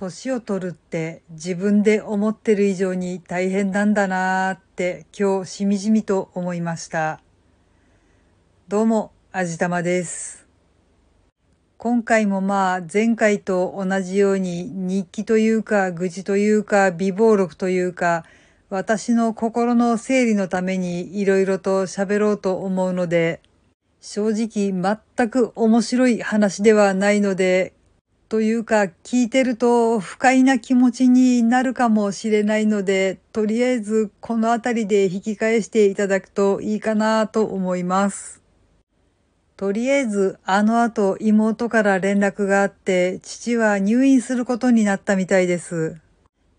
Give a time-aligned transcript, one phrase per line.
[0.00, 7.20] 年を取るって自分で思ってる以上に大変なんだなーって今日しみじみと思いました。
[8.68, 10.46] どうも、あじたまです。
[11.78, 18.24] 今回もまあ前回と同じように日記というか愚痴というか微暴録というか
[18.70, 23.40] 私の心の整理のために色々と喋ろうと思うので
[24.00, 27.72] 正直全く面白い話ではないので
[28.28, 38.42] というか、聞いてると不快な気持ちになるかもしれないので、とりあえずこの辺りで引き返していただくといいかなと思います。
[39.56, 45.96] とりあえず、あの後妹から連絡があって、父は入院することになったみたいです。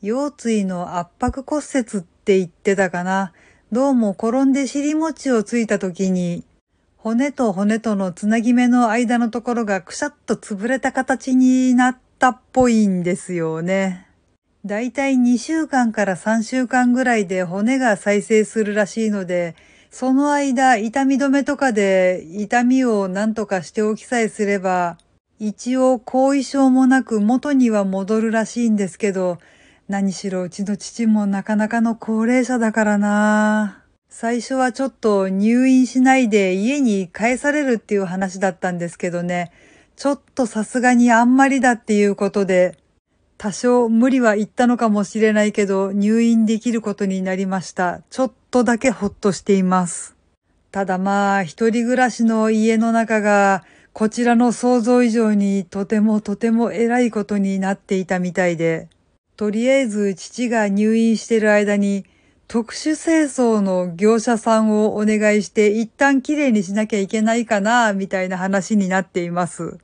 [0.00, 3.34] 腰椎の圧迫骨折って言ってたかな。
[3.72, 6.44] どうも転んで尻餅をついた時に
[7.00, 14.08] 骨と骨とのつなぎ目の間のところがくしゃっと潰れた形になったっぽいんですよね。
[14.66, 19.54] だいたい2週間から3週間ぐらいで骨が再生するらしいので、
[19.92, 24.98] その間痛み止めとかで痛みを何とかしておきさえすれば、
[25.38, 29.38] 一応後遺症もなく元には戻るらしいんですけど、
[29.86, 39.52] 何しろうちの父もなかなかの高齢者だからなぁ最初はちょっと入院しないで家に帰されるっていう話だったんですけどね、
[39.96, 42.78] ちょっとさすがにあんまりだっていうことで、
[43.36, 48.00] 多少無理は言ったのかもしれないけど入院できることになりました。
[48.10, 50.16] ちょっとだけほっとしています。
[50.72, 58.88] ただまあ、一人暮らしの家の中がこちらの想像以上にとてもとても偉いことになっていたみたいで、
[59.36, 62.04] とりあえず父が入院してる間に
[62.48, 69.76] 特殊清掃の業者さんをお願いして一旦きれいにしなきゃいけないかな、みたいな話になっています。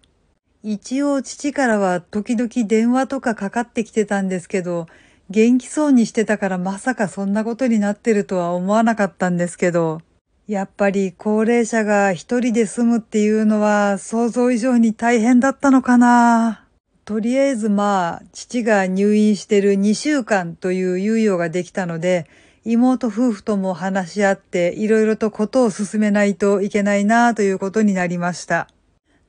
[0.63, 4.87] 一応父からは時々電話とかかかってきてたんですけど、
[5.29, 10.01] 元気そうにしてたからまさかそんなことになってるとは思わなかったんですけど、
[10.49, 16.65] やっぱり高齢者が一人で住むっていうのは想像以上に大変だったのかな。
[17.05, 22.27] とりあえずまあ、父が入院してる2週間という猶予ができたので、
[22.65, 28.69] 妹夫婦とも話し合っていろいろとことを進めないといけないなということになりました。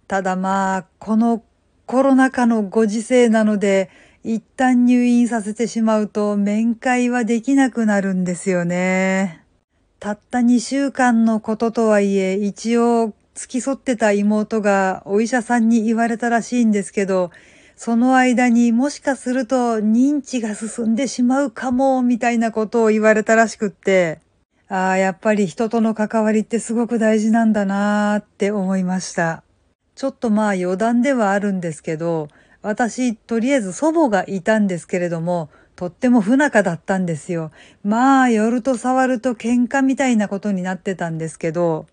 [0.08, 1.44] ただまあ、この
[1.86, 3.90] コロナ禍のご時世なので、
[4.24, 9.44] 一旦入院させてしまうと面会はできなくなるんですよね。
[10.00, 17.32] たった2週間のこととはいえ、一応付き添ってた妹がお医者さんに言われたらしいんですけど、
[17.76, 24.20] その間にもしかすると認知が進んでしまうかも、みたいなことを言われたらしくって、
[24.68, 29.44] ああ、やっぱり人との関わりってすごく大事なんだなーって思いました。
[29.96, 32.30] ちょっとまあ余談ではあるんですけど、
[32.62, 37.52] 私、とりあえず祖母がいたんですけれども、とっても不仲だったんですよ。
[37.84, 41.86] まあ、夜と触ると喧嘩みたいなことになってたんですけど、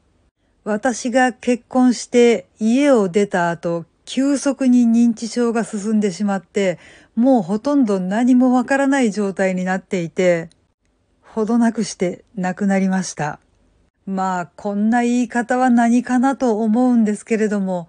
[0.65, 3.85] 私が結婚して家を出た後、
[4.15, 6.79] 急速に認知症が進んでしまって、
[7.17, 10.51] もうほとんど何もわからない状態になっていて、
[11.23, 13.41] ほどなくして亡くなりました。
[14.05, 17.89] まあ、こんな言い方は何かなと思うんですけれども、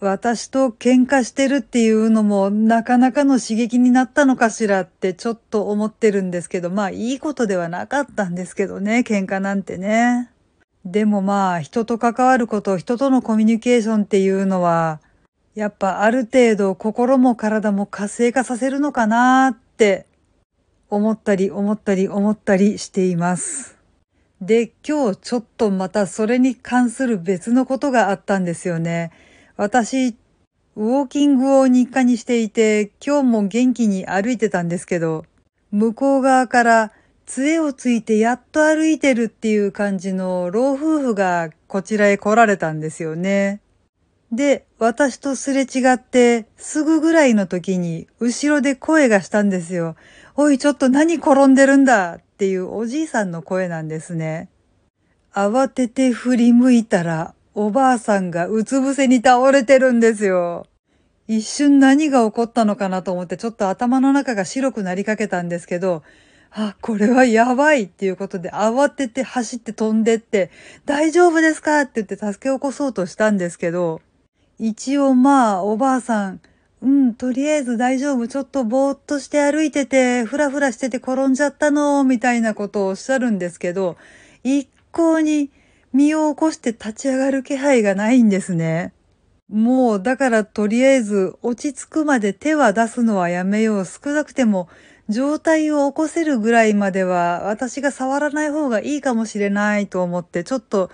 [0.00, 10.32] 私と喧嘩してるっていうのもなかなかの刺激になったのかしらってちょっと思ってるんですけど、まあいいことではなかったんですけどね、喧嘩なんてね。
[10.84, 14.98] でもまあ人と関わること、人とのコミュニケーションっていうのは、
[15.54, 20.06] やっぱある程度心も体も活性化させるのかなって
[20.88, 23.76] 思ったり思ったり思ったりしています。
[24.40, 29.12] で、今日ちょっとまたそれに関する別のことがあったんですよね。
[29.56, 30.16] 私、
[30.76, 35.26] ウォーキングを日課にしていて、今日も元気に歩いてたんですけど、
[35.72, 36.92] 向こう側から
[37.26, 43.60] 杖をついてやっと歩いてるっていう感じの老夫婦がこちらへ来られたんですよね。
[44.32, 49.96] で、私とすれ違ってすぐぐらいの時に後ろで声がしたんですよ。
[50.36, 52.14] おい、ちょっと何転んでるんだ？
[52.14, 54.48] っていうおじいさんの声なんですね。
[55.34, 60.66] 慌てて振り向いたらおばあさんがうつ伏せに倒れてるんですよ。
[61.26, 66.02] 一瞬何が起こったのかなと思ってちょっと頭の中が白くなりかけたんですけど、
[66.52, 70.50] あ、これはやばいっていうことで慌てて走って飛んでって、
[70.86, 71.82] 大丈夫ですか？
[71.82, 74.00] って言って助け起こそうとしたんですけど、
[74.62, 76.40] 一応まあ、おばあさん、
[76.82, 78.28] うん、とりあえず大丈夫。
[78.28, 83.96] ちょっとぼーっとして歩いてて、ふらふらしてて転んじゃったの、みたいなことをおっしゃるんですけど、
[84.44, 85.50] 一向に
[85.94, 88.92] 身を起こして立ち上がる気配がないんですね。
[89.48, 93.84] もうだからとりあえず落ち着くまで手は出すのはやめよう。
[93.86, 94.68] 少なくても
[95.08, 100.90] 状態を起こせるぐらいまでは私が触らない方がいいかもしれないと思ってちょっと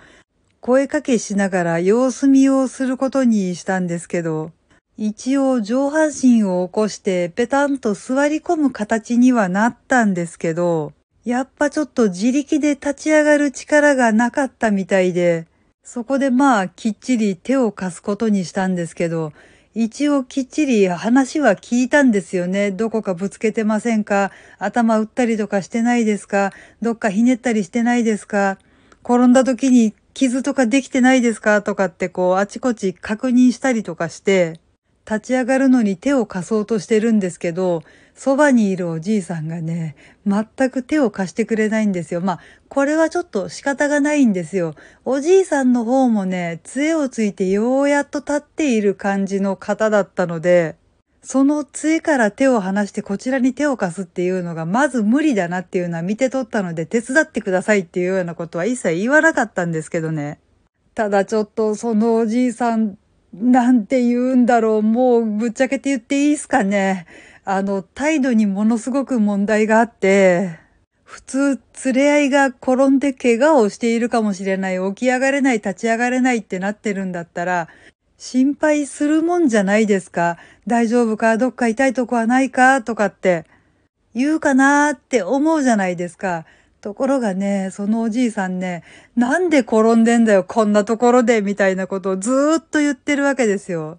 [0.67, 4.51] 声かけしながら様子見をすることにしたんですけど、
[4.97, 10.93] 一応上半身を起こしてペタンと座り込む形にはなったんですけど、
[11.25, 15.47] やっぱちょっと自力で立ち上がる力がなかったみたいで、
[15.85, 19.33] そこでまあきっちり手を貸すことにしたんですけど、
[19.73, 22.73] 一応きっちり話は聞いたんですよね。
[22.73, 24.33] どこかぶつけてませんか？
[24.59, 26.53] 頭打ったりとかしてないですか？
[26.83, 28.59] どっかひねったりしてないですか？
[29.05, 34.59] 転んだ時に傷とかできてないですかとかってこうあちこち確認したりとかして、
[35.05, 37.83] 立ち上がるのに手を貸そうとしてるんですけど、
[38.15, 39.95] そばにいるおじいさんがね、
[40.27, 42.23] 全く手を貸してくれないんですよ。
[42.23, 42.41] まあ、
[42.71, 44.75] これはちょっと仕方がないんですよ。
[45.05, 50.77] おじいさんの方もね、杖をついてようやっと立っている感じの方だったので、
[51.29, 60.39] その杖から手を離してこちらに手を貸すっていうのがまず無理だなっていうのは見て取ったので手伝ってくださいっていうようなことは一切言わなかったんですけどね。
[60.95, 62.97] ただちょっとそのおじいさん
[63.35, 64.83] なんて言うんだろう。
[64.83, 67.07] もうぶっちゃけて言っていいですかね。
[67.45, 70.61] あの、態度にものすごく問題があって、
[71.03, 77.69] 普通、連れ合いが転んで怪我をしているかもしれない、起き上がれない、立ち上がれないってなってるんだったら、
[78.19, 80.39] 心配するもんじゃないですか。
[80.67, 81.37] 大丈夫か？
[81.37, 82.83] どっか痛いとこはないか？
[82.83, 83.45] とかって、
[84.15, 86.47] 言うかなって思うじゃないですか。
[86.81, 88.85] ところがね、そのおじいさんね、
[89.17, 93.99] なんで転んでんだよ、こんなところで、みたいなことをずーっと言ってるわけですよ。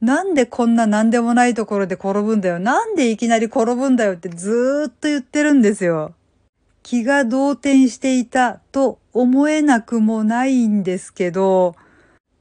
[0.00, 2.58] なんでこんな何でもないところで転ぶんだよ？
[2.58, 6.14] なんでいきなり転ぶんだよってずーっと言ってるんですよ。
[6.82, 11.76] 気が動転していたと思えなくもないんですけど、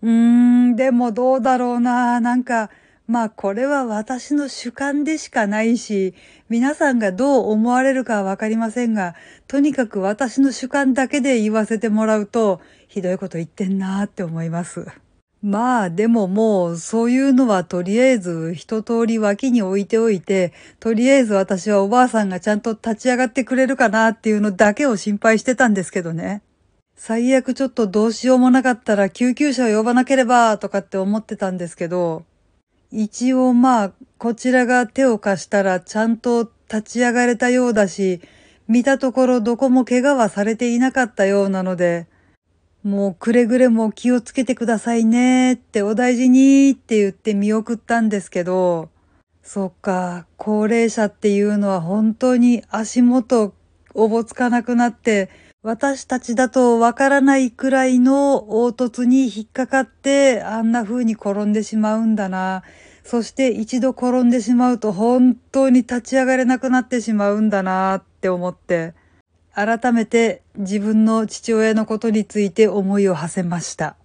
[0.02, 2.20] うーん、でもどうだろうな。
[2.20, 2.70] なんか、
[3.08, 6.14] まあこれは私の主観でしかないし、
[6.50, 9.16] 皆さんがどう思われるかはわかりませんが、
[9.48, 14.86] とにかく私の主観だけで言わせてもらうと、ひどいこと言ってんなーって思います。
[15.42, 26.44] まあでももうそういうのはとりあえず一通り脇に置いておいて、とりあえず私はおばあさんがちゃんと立ち上がってくれるかなっていうのだけを心配してたんですけどね。
[27.04, 32.26] 最悪ちょっとどうしようもなかったら救急車を呼ばなければとかって思ってたんですけど、
[32.92, 38.22] 一応まあ、こちらが手を貸したらちゃんと立ち上がれたようだし、
[38.68, 42.06] 見たところどこも怪我はされていなかったようなので、
[42.84, 48.90] もうくれぐれも気をつけてくださいねってお大事にって言って見送ったんですけど、
[49.42, 53.56] そっか、高齢者っていうのは本当に足元
[53.96, 55.32] おぼつかなくなって、
[55.64, 62.64] 私たちだとわからないくらいの凹凸に引っかかってあんな風に転んでしまうんだな。
[63.04, 68.96] そして一度転んでしまうと本当に立ち上がれなくなってしまうんだなって思って、
[69.54, 73.96] 改めて自分の父親のことについて思いを馳せました。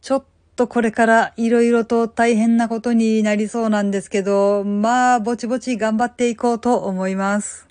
[0.00, 0.24] ちょっ
[0.54, 7.66] とこれから色々と大変なことになりそうなんですけど、まあぼちぼち頑張っていこうと思います。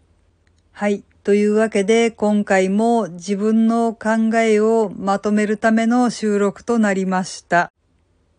[0.74, 1.06] はい。
[1.28, 7.70] というわけで、今回も自分の考えをまとめるための収録となりました。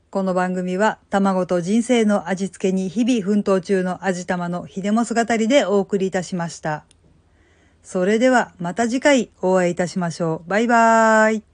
[0.08, 6.86] この番組は、卵と人生の味付けに日々奮闘中の味玉の秀も姿りでお送りいたしました。
[7.82, 10.48] それではまた次回お会いいたしましょう。
[10.48, 11.48] バイバーイ。